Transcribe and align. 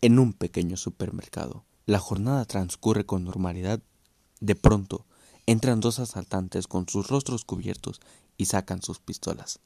en 0.00 0.18
un 0.18 0.32
pequeño 0.32 0.76
supermercado. 0.76 1.64
La 1.86 1.98
jornada 1.98 2.44
transcurre 2.44 3.06
con 3.06 3.24
normalidad. 3.24 3.80
De 4.40 4.54
pronto, 4.54 5.06
entran 5.46 5.80
dos 5.80 5.98
asaltantes 5.98 6.66
con 6.66 6.88
sus 6.88 7.08
rostros 7.08 7.44
cubiertos 7.44 8.00
y 8.36 8.46
sacan 8.46 8.82
sus 8.82 8.98
pistolas. 8.98 9.60